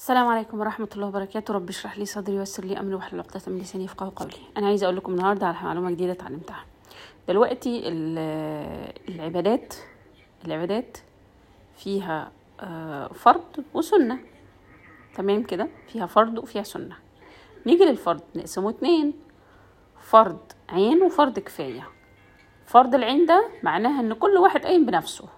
[0.00, 1.54] السلام عليكم ورحمة الله وبركاته.
[1.54, 4.32] رب اشرح لي صدري ويسر لي أمري واحلل عقدة من لساني يفقهوا قولي.
[4.56, 6.64] أنا عايزة أقول لكم النهاردة على معلومة جديدة اتعلمتها.
[7.28, 9.74] دلوقتي ال- العبادات
[10.46, 10.98] العبادات
[11.76, 14.18] فيها آه، فرض وسنة.
[15.14, 16.96] تمام كده؟ فيها فرض وفيها سنة.
[17.66, 18.20] نيجي للفرض.
[18.36, 19.12] نقسمه اتنين.
[20.02, 20.38] فرض
[20.68, 21.88] عين وفرض كفاية.
[22.66, 25.28] فرض العين ده معناها إن كل واحد قايم بنفسه.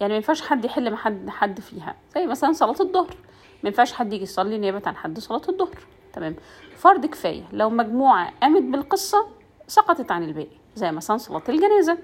[0.00, 1.96] يعني ما ينفعش حد يحل مع حد حد فيها.
[2.14, 3.14] زي مثلا صلاة الظهر.
[3.62, 5.78] ما ينفعش حد يجي يصلي نيابة عن حد صلاة الظهر.
[6.12, 6.36] تمام.
[6.76, 9.26] فرض كفاية لو مجموعة قامت بالقصة
[9.66, 11.98] سقطت عن الباقي زي مثلا صلاة الجنازة.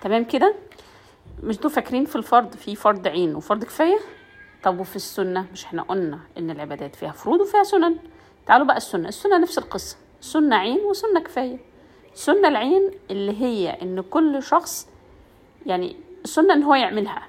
[0.00, 0.54] تمام كده؟
[1.42, 3.98] مش أنتوا فاكرين في الفرض في فرض عين وفرض كفاية؟
[4.62, 7.96] طب وفي السنة؟ مش إحنا قلنا إن العبادات فيها فروض وفيها سنن.
[8.46, 9.08] تعالوا بقى السنة.
[9.08, 9.96] السنة نفس القصة.
[10.20, 11.58] سنة عين وسنة كفاية.
[12.14, 14.88] سنة العين اللي هي إن كل شخص
[15.66, 17.22] يعني السنة إن هو يعملها.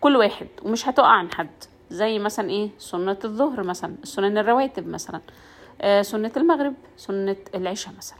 [0.00, 1.64] كل واحد ومش هتقع عن حد.
[1.90, 5.20] زي مثلا إيه سنة الظهر مثلا سنن الرواتب مثلا
[5.80, 8.18] آه سنة المغرب سنة العشاء مثلا.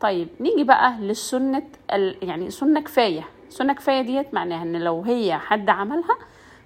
[0.00, 1.62] طيب نيجي بقى للسنة
[1.92, 2.16] ال...
[2.22, 3.24] يعني سنة كفاية.
[3.48, 6.18] سنة كفاية ديت معناها إن لو هي حد عملها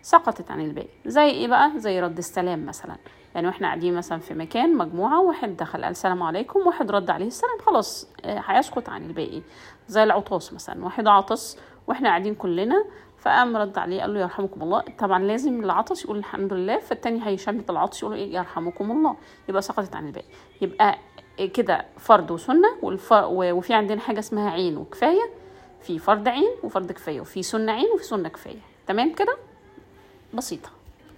[0.06, 2.96] سقطت عن الباقي زي إيه بقى؟ زي رد السلام مثلا.
[3.34, 7.26] يعني وإحنا قاعدين مثلا في مكان مجموعة واحد دخل قال السلام عليكم واحد رد عليه
[7.26, 9.42] السلام خلاص آه، هيسقط عن الباقي.
[9.88, 12.84] زي العطاس مثلا واحد عطس وإحنا قاعدين كلنا
[13.18, 14.80] فقام رد عليه قال له يرحمكم الله.
[14.98, 19.16] طبعا لازم العطس يقول الحمد لله فالتاني هيشمت العطس يقول إيه؟ يرحمكم الله.
[19.48, 20.26] يبقى سقطت عن الباقي.
[20.60, 20.98] يبقى
[21.54, 23.12] كده فرض وسنة والف...
[23.12, 25.30] و- وفي عندنا حاجة اسمها عين وكفاية.
[25.80, 28.60] في فرض عين وفرض كفاية وفي سنة عين وفي سنة كفاية.
[28.86, 29.36] تمام كده؟
[30.34, 30.75] بسيطة.